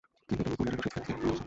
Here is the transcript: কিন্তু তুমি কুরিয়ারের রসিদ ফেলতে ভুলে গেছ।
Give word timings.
কিন্তু 0.27 0.41
তুমি 0.43 0.55
কুরিয়ারের 0.57 0.79
রসিদ 0.79 0.91
ফেলতে 0.95 1.11
ভুলে 1.19 1.29
গেছ। 1.33 1.39